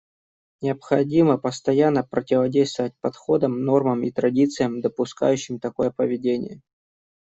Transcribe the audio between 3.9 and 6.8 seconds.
и традициям, допускающим такое поведение.